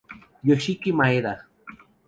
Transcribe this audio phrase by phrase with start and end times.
[0.47, 1.33] Yoshiki Maeda